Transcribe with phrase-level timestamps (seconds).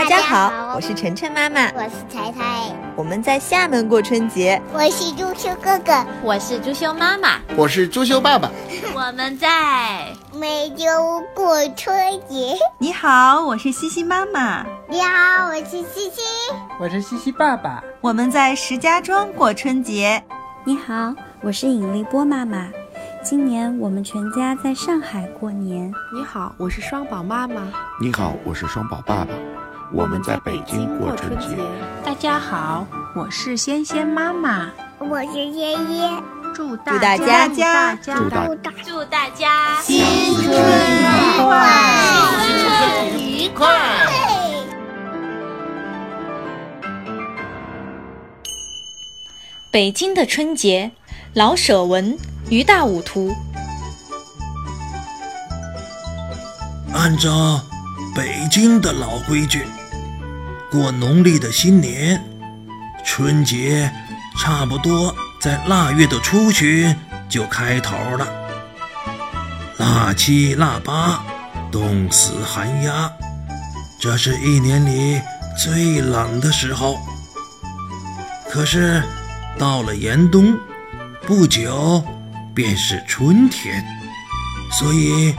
[0.00, 4.60] 大家好，我是晨晨妈妈，我是彩彩，我们在厦门过春节。
[4.72, 5.92] 我是朱修哥哥，
[6.22, 8.50] 我是朱修妈妈，我是朱修爸爸。
[8.96, 11.94] 我们在梅州过春
[12.26, 12.56] 节。
[12.78, 14.64] 你好，我是西西妈妈。
[14.88, 16.22] 你好，我是西西。
[16.80, 17.84] 我是西西爸爸。
[18.00, 20.24] 我们在石家庄过春节。
[20.64, 22.70] 你好，我是尹丽波妈妈。
[23.22, 25.92] 今年我们全家在上海过年。
[26.14, 27.70] 你好，我是双宝妈妈。
[28.00, 29.28] 你好，我是双宝爸爸。
[29.92, 31.48] 我们在北京过春节。
[32.04, 32.86] 大家好，
[33.16, 34.70] 我是仙仙妈妈。
[35.00, 36.08] 我是爷爷。
[36.54, 38.48] 祝大家家祝大
[38.84, 40.00] 祝大家新
[40.36, 40.58] 春愉
[41.38, 41.68] 快，
[42.46, 43.66] 新春愉快。
[49.72, 50.92] 北京的春节，
[51.34, 52.16] 老舍文。
[52.48, 53.32] 于大武图。
[56.92, 57.60] 按照
[58.14, 59.64] 北京的老规矩，
[60.70, 62.22] 过农历的新年，
[63.04, 63.90] 春节
[64.38, 66.94] 差不多在腊月的初旬
[67.28, 68.26] 就开头了。
[69.78, 71.24] 腊七、腊八，
[71.72, 73.10] 冻死寒鸦，
[73.98, 75.20] 这是一年里
[75.62, 76.98] 最冷的时候。
[78.48, 79.02] 可是
[79.58, 80.56] 到了严冬，
[81.26, 82.04] 不久。
[82.52, 83.82] 便是春天，
[84.72, 85.32] 所以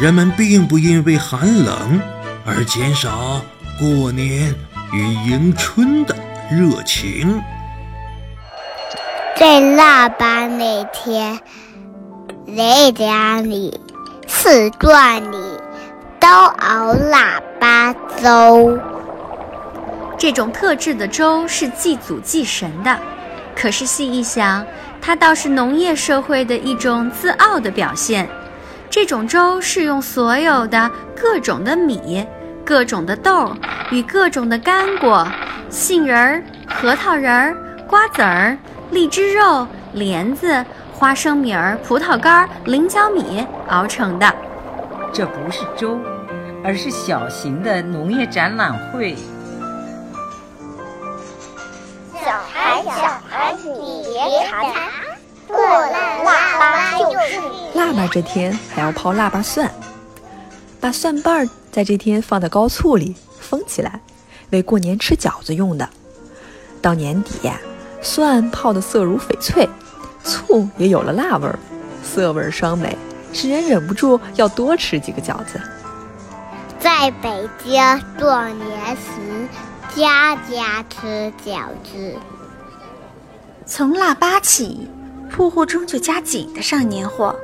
[0.00, 2.00] 人们并不因为寒冷
[2.44, 3.42] 而减少
[3.82, 4.54] 过年
[4.92, 6.14] 与迎春的
[6.48, 7.42] 热情。
[9.34, 11.36] 在腊八那天，
[12.56, 13.80] 在家里、
[14.28, 15.36] 寺院里
[16.20, 18.78] 都熬腊八粥。
[20.16, 22.96] 这种特制的粥是祭祖祭神的，
[23.56, 24.64] 可是细一想。
[25.00, 28.28] 它倒是农业社会的一种自傲的表现。
[28.88, 30.88] 这种粥是用所有的
[31.20, 32.24] 各种的米、
[32.64, 33.52] 各种的豆
[33.90, 35.26] 与各种的干果、
[35.68, 38.56] 杏仁儿、核桃仁儿、瓜子儿、
[38.90, 44.34] 荔枝肉、莲子、花生米儿、葡萄干、菱角米熬成的。
[45.12, 45.98] 这不是粥，
[46.64, 49.16] 而是小型的农业展览会。
[52.14, 52.92] 小孩，小
[53.28, 54.64] 孩，你别馋，
[55.48, 55.90] 过了
[56.24, 57.40] 腊八就是。
[57.74, 59.68] 腊八这天还要泡腊八蒜，
[60.80, 64.00] 把蒜瓣儿在这天放在高醋里封起来，
[64.50, 65.88] 为过年吃饺子用的。
[66.80, 67.50] 到年底，
[68.02, 69.68] 蒜泡得色如翡翠，
[70.22, 71.58] 醋也有了辣味儿，
[72.04, 72.96] 色味双美，
[73.32, 75.60] 使人忍不住要多吃几个饺子。
[76.78, 77.74] 在北京
[78.18, 79.48] 过年时。
[79.94, 82.16] 家家吃饺子。
[83.66, 84.88] 从腊八起，
[85.30, 87.36] 铺户中就加紧的上年货，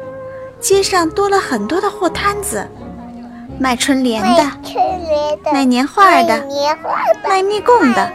[0.59, 2.67] 街上多了很多的货摊子，
[3.61, 4.45] 卖春联的，
[5.53, 6.45] 卖年画的，
[7.29, 8.13] 卖蜜供的，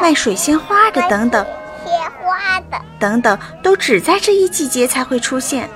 [0.00, 1.44] 卖水仙花的等等，
[2.98, 5.68] 等等，都只在这一季节才会出现。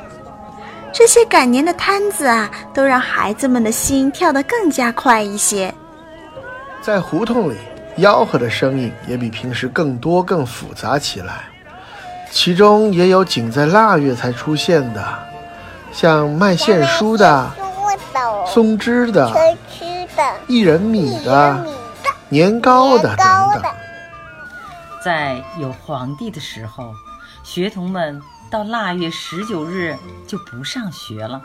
[0.92, 5.72] 这些赶年的摊子啊，都让孩子们的心跳得更加快一些。
[6.82, 7.56] 在胡同里，
[7.98, 11.44] 吆喝的声音也比平时更多、更复杂起来。
[12.30, 15.02] 其中也有仅在腊月才出现的，
[15.92, 17.50] 像卖线书的、
[18.46, 19.30] 松枝的、
[20.48, 21.66] 薏仁米的、
[22.28, 23.26] 年糕的等
[23.62, 23.72] 等。
[25.02, 26.92] 在有皇帝的时候，
[27.42, 31.40] 学童们到腊月十九日就不上学了，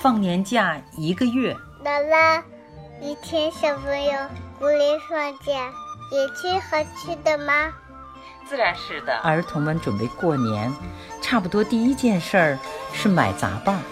[0.00, 1.56] 放年假一个月。
[1.84, 2.42] 姥姥。
[3.00, 4.12] 一天，小朋友
[4.60, 5.72] 过年放假，
[6.12, 7.72] 也吃好吃的吗？
[8.48, 9.16] 自然是的。
[9.18, 10.72] 儿童们准备过年，
[11.20, 12.58] 差不多第一件事儿
[12.92, 13.82] 是买杂拌儿。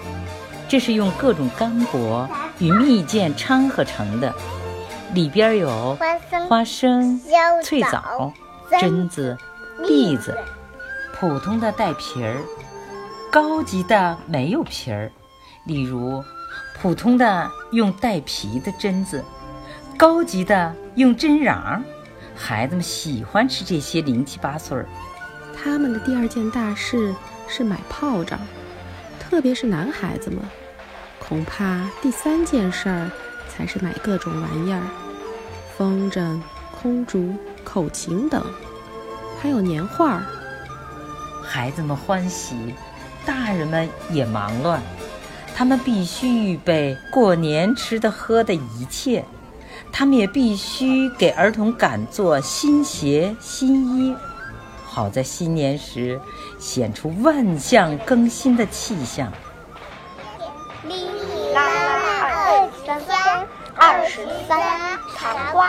[0.71, 2.29] 这是用各种干果
[2.61, 4.33] 与蜜饯掺合成的，
[5.13, 5.99] 里边有
[6.49, 7.21] 花生、
[7.61, 8.33] 脆枣、
[8.71, 9.37] 榛子、
[9.81, 10.39] 栗子，
[11.13, 12.37] 普通的带皮儿，
[13.33, 15.11] 高级的没有皮儿，
[15.65, 16.23] 例如。
[16.81, 19.23] 普通的用带皮的榛子，
[19.99, 21.83] 高级的用榛瓤。
[22.35, 24.89] 孩子们喜欢吃这些零七八碎儿。
[25.55, 27.15] 他们的第二件大事
[27.47, 28.39] 是买炮仗，
[29.31, 30.41] 特别是男孩子们。
[31.21, 33.09] 恐怕第三件事儿
[33.49, 34.83] 才是买各种玩意儿，
[35.77, 36.41] 风筝、
[36.73, 38.45] 空竹、口琴等，
[39.41, 40.25] 还有年画儿。
[41.45, 42.75] 孩子们欢喜，
[43.25, 44.83] 大人们也忙乱。
[45.55, 49.25] 他们必须预备过年吃的喝的一切，
[49.93, 54.17] 他们也必须给儿童赶做新鞋新衣，
[54.93, 56.21] 好在新年时
[56.59, 59.33] 显出万象更新的气象。
[60.83, 61.07] 哩
[61.55, 63.47] 啦啦二三，
[63.77, 64.59] 二十三，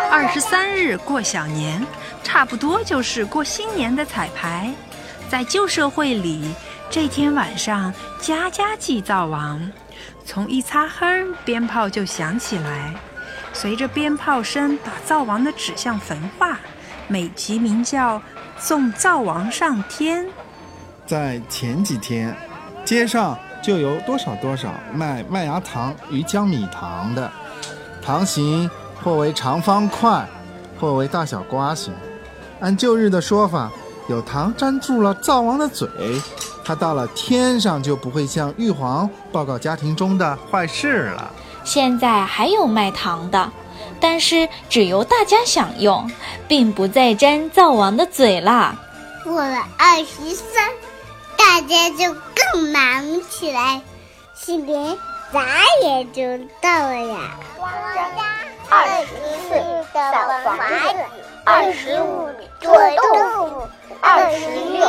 [0.09, 1.85] 二十三日过小年，
[2.23, 4.73] 差不多就是过新年的彩排。
[5.29, 6.55] 在旧社会里，
[6.89, 9.71] 这天晚上家家祭灶王，
[10.25, 11.05] 从一擦黑，
[11.45, 12.95] 鞭炮就响起来，
[13.53, 16.59] 随着鞭炮声把灶王的指向焚化，
[17.11, 18.21] 美其名叫
[18.57, 20.25] 送灶王上天。
[21.05, 22.33] 在前几天，
[22.85, 27.29] 街上就有多少多少卖麦芽糖与江米糖的，
[28.01, 28.71] 糖形
[29.03, 30.25] 或为长方块，
[30.79, 31.93] 或为大小瓜形。
[32.61, 33.69] 按旧日的说法。
[34.09, 35.87] 有糖粘住了灶王的嘴，
[36.65, 41.31] 他到了天上就不会向玉皇报告家庭中的坏事了。
[41.63, 43.49] 现在还有卖糖的，
[43.99, 46.09] 但是只由大家享用，
[46.47, 48.75] 并不再沾灶王的嘴啦。
[49.23, 50.71] 过了二十三，
[51.37, 53.81] 大家就更忙起来，
[54.33, 54.97] 新年
[55.31, 55.45] 咋
[55.83, 56.21] 也就
[56.61, 57.17] 到了呀。
[58.69, 59.07] 二十
[59.47, 59.49] 四
[59.93, 60.01] 扫
[60.43, 60.95] 房子，
[61.43, 62.29] 二十五
[62.59, 63.67] 做豆腐。
[64.03, 64.81] 二十六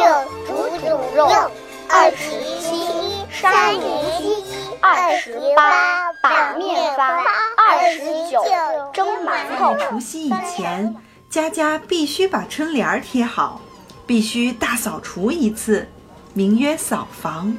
[0.47, 1.29] 煮煮肉，
[1.87, 2.31] 二十
[2.63, 3.83] 七杀年
[4.17, 4.43] 鸡，
[4.81, 7.21] 二十八把面发，
[7.59, 7.99] 二十
[8.31, 8.43] 九
[9.25, 9.89] 在。
[9.89, 10.95] 除夕以前，
[11.31, 13.61] 家家必须把春联贴好，
[14.07, 15.89] 必须大扫除一次，
[16.35, 17.57] 名曰扫房。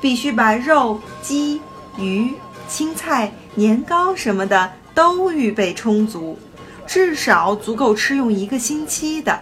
[0.00, 1.60] 必须把肉、鸡、
[1.96, 2.34] 鱼、
[2.68, 6.38] 青菜、年糕什么的都预备充足，
[6.86, 9.40] 至少足够吃用一个星期的。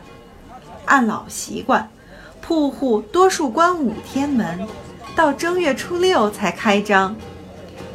[0.86, 1.90] 按老习惯，
[2.40, 4.66] 铺户多数关五天门，
[5.14, 7.14] 到正月初六才开张。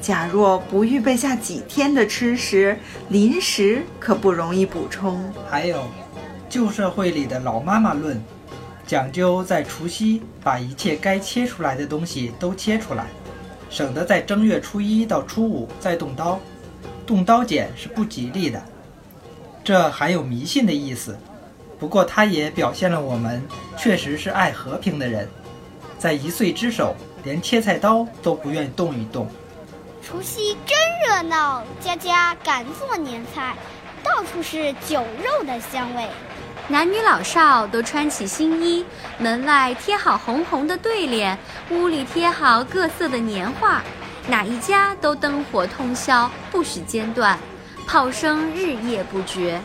[0.02, 2.76] 假若不预备下几天的吃食，
[3.10, 5.32] 临时可不容易补充。
[5.48, 5.84] 还有，
[6.50, 8.20] 旧社会里的老妈妈论，
[8.88, 13.06] 讲究在除夕把一切该切出来的东西都切出来，
[13.70, 16.40] 省得在正月初一到初五再动刀，
[17.06, 18.60] 动刀剪是不吉利的。
[19.64, 21.16] 这还有迷信的意思。
[21.78, 23.40] 不过，它也表现了我们
[23.78, 25.28] 确实是爱和平的人，
[26.00, 29.28] 在一岁之首，连切菜刀都不愿动一动。
[30.04, 33.56] 除夕真热闹，家家敢做年菜，
[34.04, 36.08] 到处是酒肉的香味。
[36.68, 38.84] 男女老少都穿起新衣，
[39.20, 41.38] 门外贴好红红的对联，
[41.70, 43.84] 屋里贴好各色的年画，
[44.28, 47.38] 哪一家都灯火通宵，不许间断，
[47.86, 49.62] 炮声日夜不绝。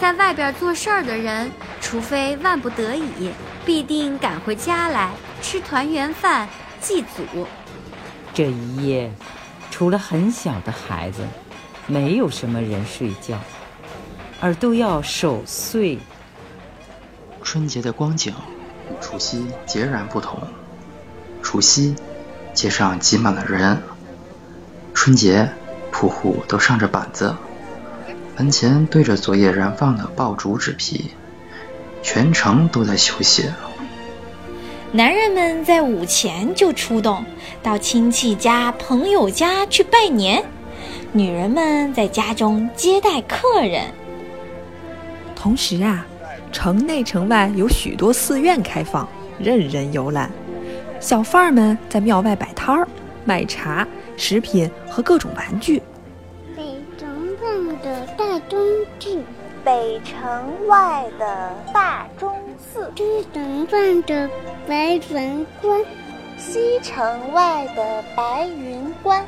[0.00, 1.50] 在外边做事儿的人，
[1.80, 3.30] 除非万不得已，
[3.66, 5.10] 必定赶回家来
[5.42, 6.48] 吃团圆饭
[6.80, 7.46] 祭祖。
[8.32, 9.10] 这一夜，
[9.78, 11.22] 除了很小的孩子，
[11.86, 13.38] 没有什么人睡觉，
[14.40, 15.96] 而都要守岁。
[17.44, 18.34] 春节的光景
[18.90, 20.36] 与除夕截然不同。
[21.44, 21.94] 除夕，
[22.52, 23.76] 街上挤满了人；
[24.94, 25.48] 春节，
[25.92, 27.36] 铺户都上着板子。
[28.36, 31.12] 门前堆着昨夜燃放的爆竹纸皮，
[32.02, 33.48] 全城都在休息。
[34.90, 37.22] 男人们在午前就出动，
[37.62, 40.42] 到亲戚家、朋友家去拜年；
[41.12, 43.84] 女人们在家中接待客人。
[45.36, 46.06] 同时啊，
[46.50, 49.06] 城内城外有许多寺院开放，
[49.38, 50.30] 任人游览。
[51.00, 52.88] 小贩儿们在庙外摆摊儿，
[53.26, 53.86] 卖茶、
[54.16, 55.82] 食品和各种玩具。
[59.64, 62.32] 北城外的大钟
[62.78, 62.92] 寺，
[63.32, 64.30] 东城外的
[64.68, 65.84] 白云观，
[66.36, 69.24] 西城外的白云观，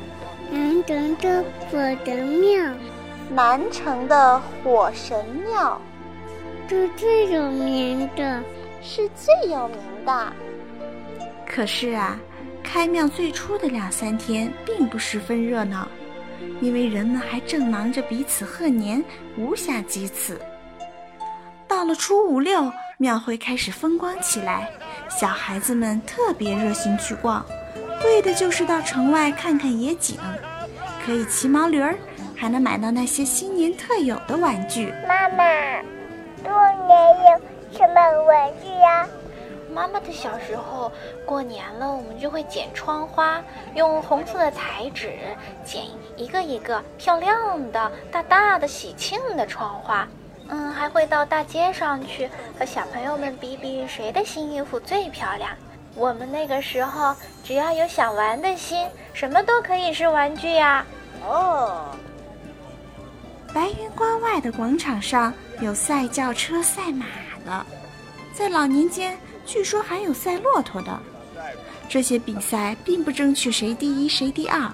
[0.49, 2.73] 南城的火神庙，
[3.29, 5.81] 南城的火神庙，
[6.69, 8.41] 是最有名的，
[8.81, 10.33] 是最有名的。
[11.45, 12.17] 可是啊，
[12.63, 15.87] 开庙最初的两三天并不十分热闹。
[16.59, 19.03] 因为人们还正忙着彼此贺年，
[19.37, 20.41] 无暇及此。
[21.67, 24.69] 到了初五六，庙会开始风光起来，
[25.09, 27.43] 小孩子们特别热心去逛，
[28.05, 30.19] 为的就是到城外看看野景，
[31.03, 31.95] 可以骑毛驴儿，
[32.37, 34.93] 还能买到那些新年特有的玩具。
[35.07, 35.43] 妈妈，
[36.43, 36.53] 过
[36.85, 37.41] 年有
[37.75, 39.07] 什么玩具呀？
[39.73, 40.91] 妈妈的小时候，
[41.25, 43.41] 过年了，我们就会剪窗花，
[43.73, 45.11] 用红色的彩纸
[45.65, 45.85] 剪
[46.17, 50.07] 一个一个漂亮的、大大的喜庆的窗花。
[50.51, 52.29] 嗯，还会到大街上去
[52.59, 55.49] 和小朋友们比比谁的新衣服最漂亮。
[55.95, 60.85] 我们那个时候，只要有想玩的心，什么都可以是玩具呀。
[61.25, 61.95] 哦，
[63.53, 67.05] 白云关外的广场上有赛轿车、赛马
[67.45, 67.65] 的，
[68.33, 69.17] 在老年间。
[69.45, 70.99] 据说还有赛骆驼的，
[71.89, 74.71] 这些比赛并不争取谁第一谁第二，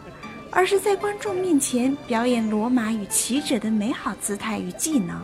[0.52, 5.20] 而是在观众面前表演罗马与骑者的美好姿态与技能。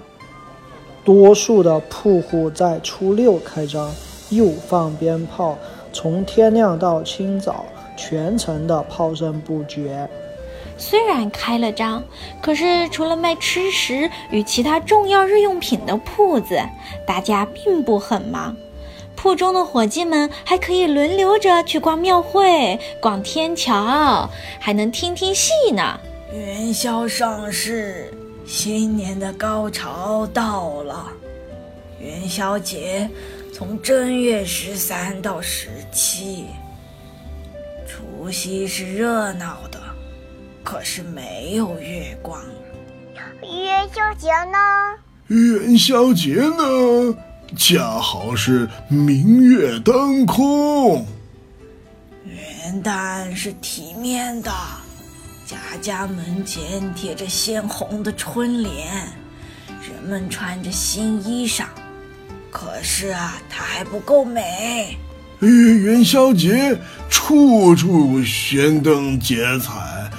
[1.03, 3.93] 多数的铺户在初六开张，
[4.29, 5.57] 又放鞭炮，
[5.91, 7.65] 从天亮到清早，
[7.97, 10.09] 全程的炮声不绝。
[10.77, 12.03] 虽然开了张，
[12.41, 16.59] 可是除了卖吃食与其他重要日用品的铺子，
[17.05, 18.55] 大家并不很忙。
[19.15, 24.27] 铺中的伙计们还可以轮流着去逛庙会、逛天桥，
[24.59, 25.99] 还能听听戏呢。
[26.33, 28.11] 元宵上市，
[28.45, 31.07] 新年的高潮到了。
[31.99, 33.09] 元宵节
[33.53, 36.45] 从正月十三到十七，
[37.87, 39.79] 除夕是热闹的。
[40.63, 42.41] 可是没有月光。
[43.41, 44.57] 元宵节呢？
[45.27, 47.17] 元宵节呢，
[47.57, 51.05] 恰好是明月当空。
[52.25, 54.51] 元旦是体面的，
[55.45, 58.87] 家家门前贴着鲜红的春联，
[59.81, 61.65] 人们穿着新衣裳。
[62.49, 64.97] 可是啊，它还不够美。
[65.39, 66.77] 元宵节
[67.09, 70.09] 处处悬灯结彩。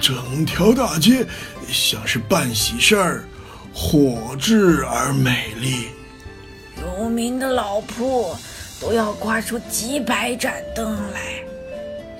[0.00, 1.26] 整条大街
[1.68, 3.24] 像是办喜事儿，
[3.74, 5.88] 火炽而美丽。
[6.80, 8.32] 有名的老铺
[8.80, 11.42] 都要挂出几百盏灯来，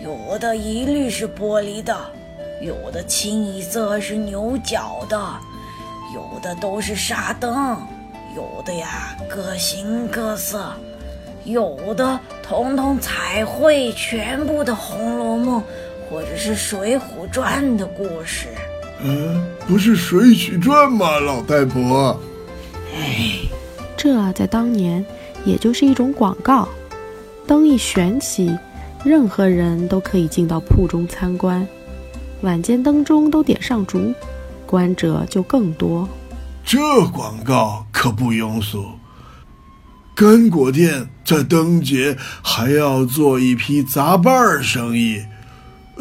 [0.02, 1.96] 有的一律是玻璃的，
[2.60, 5.18] 有的清一色是牛角的，
[6.14, 7.76] 有的都是沙灯，
[8.34, 10.72] 有的呀各形各色，
[11.44, 15.60] 有的统统彩绘全部的《红楼梦》。
[16.10, 18.46] 或者是《水浒传》的故事，
[19.02, 22.18] 嗯，不是《水浒传》吗，老太婆？
[22.94, 23.40] 哎，
[23.94, 25.04] 这在当年
[25.44, 26.66] 也就是一种广告。
[27.46, 28.58] 灯一悬起，
[29.04, 31.68] 任何人都可以进到铺中参观。
[32.42, 34.14] 晚间灯中都点上烛，
[34.66, 36.08] 观者就更多。
[36.64, 36.78] 这
[37.08, 38.84] 广告可不庸俗。
[40.14, 45.22] 干果店在灯节还要做一批杂拌生意。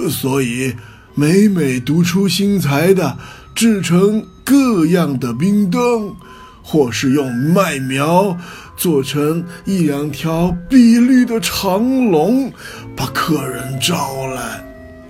[0.09, 0.75] 所以，
[1.15, 3.17] 每每独出心裁的
[3.55, 6.13] 制成各样的冰灯，
[6.61, 8.37] 或是用麦苗
[8.75, 12.51] 做成一两条碧绿的长龙，
[12.95, 14.63] 把客人招来。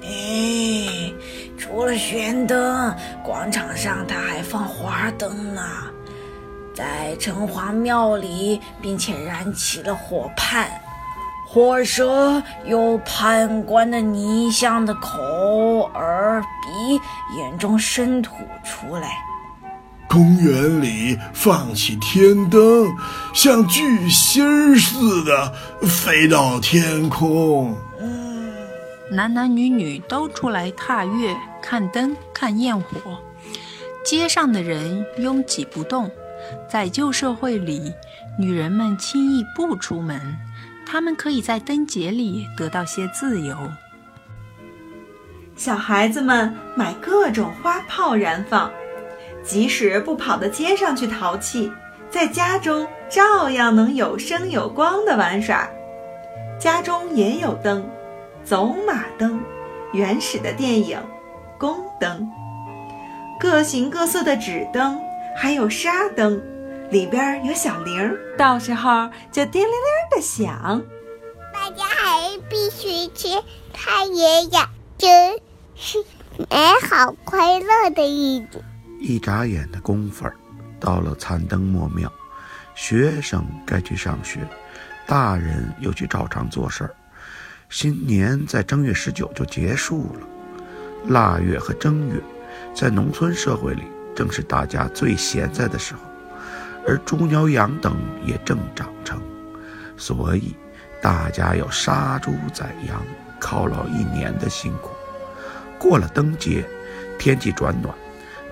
[0.04, 0.88] 哎，
[1.78, 2.92] 除了悬灯，
[3.24, 5.62] 广场上他还放花灯呢，
[6.74, 10.68] 在城隍庙里，并且燃起了火畔。
[11.46, 15.20] 火舌由判官的泥像的口、
[15.94, 16.96] 耳、鼻、
[17.38, 19.12] 眼中生吐出来。
[20.10, 22.92] 公园里放起天灯，
[23.36, 25.54] 像巨星似的
[25.84, 27.78] 飞到天空。
[29.10, 33.18] 男男女女都出来踏月、看灯、看焰火。
[34.06, 36.10] 街上的人拥挤不动，
[36.70, 37.94] 在旧社会里，
[38.38, 40.38] 女人们轻易不出门。
[40.86, 43.58] 她们可以在灯节里得到些自由。
[45.56, 48.72] 小孩子们买各种花炮燃放，
[49.44, 51.72] 即使不跑到街上去淘气，
[52.10, 55.68] 在家中照样能有声有光的玩耍。
[56.60, 57.86] 家中也有灯，
[58.48, 59.44] 走马灯、
[59.92, 60.98] 原始的电影、
[61.58, 62.32] 宫灯、
[63.38, 64.98] 各形各色的纸灯，
[65.36, 66.42] 还有纱灯。
[66.90, 70.82] 里边有小铃儿，到时候就叮铃铃的响。
[71.54, 73.28] 大家还必须去
[73.74, 74.66] 看爷爷，
[74.98, 75.38] 真
[75.76, 75.98] 是
[76.50, 76.56] 美
[76.90, 78.64] 好快乐的日子。
[79.02, 80.34] 一眨眼的功夫儿，
[80.80, 82.10] 到了残灯末庙，
[82.76, 84.40] 学生该去上学，
[85.06, 86.96] 大人又去照常做事儿。
[87.70, 90.28] 新年在正月十九就结束了，
[91.08, 92.22] 腊月和正月，
[92.74, 93.84] 在农村社会里
[94.16, 96.00] 正是大家最闲在的时候。
[96.88, 99.22] 而猪牛羊等也正长成，
[99.98, 100.56] 所以
[101.02, 103.04] 大家要杀猪宰羊，
[103.42, 104.92] 犒劳一年的辛苦。
[105.78, 106.66] 过了灯节，
[107.20, 107.94] 天气转暖，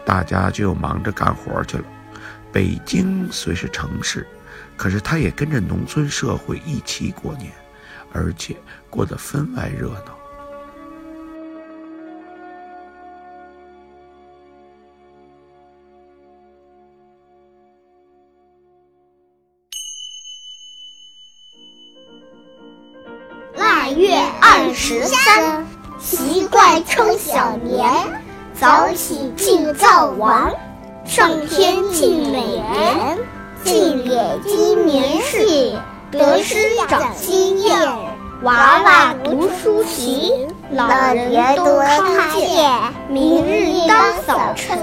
[0.05, 1.85] 大家就忙着干活去了。
[2.51, 4.27] 北京虽是城市，
[4.75, 7.53] 可是它也跟着农村社会一起过年，
[8.15, 8.55] 而且
[8.89, 10.15] 过得分外热闹。
[23.57, 25.65] 腊月二十三，
[25.99, 27.85] 习惯称小年，
[28.53, 30.49] 早起祭灶王，
[31.03, 33.17] 上天敬美年，
[33.65, 35.77] 祭典今年事，
[36.17, 36.55] 得失
[36.87, 37.77] 长经验，
[38.43, 40.47] 娃娃读书勤。
[40.71, 42.71] 老人都康健，
[43.07, 44.77] 明日当早晨，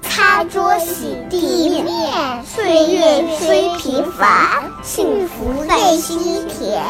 [0.00, 2.44] 擦桌洗地面。
[2.44, 4.30] 岁月虽平凡，
[4.82, 6.80] 幸福在心田。